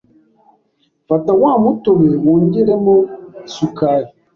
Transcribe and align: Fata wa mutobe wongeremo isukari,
Fata 1.07 1.31
wa 1.41 1.51
mutobe 1.63 2.09
wongeremo 2.25 2.95
isukari, 3.47 4.09